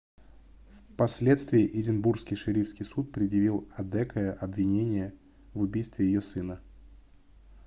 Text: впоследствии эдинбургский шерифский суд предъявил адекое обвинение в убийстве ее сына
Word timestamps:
впоследствии 0.95 1.79
эдинбургский 1.79 2.35
шерифский 2.35 2.83
суд 2.83 3.11
предъявил 3.11 3.69
адекое 3.75 4.33
обвинение 4.33 5.13
в 5.53 5.61
убийстве 5.61 6.07
ее 6.07 6.23
сына 6.23 6.59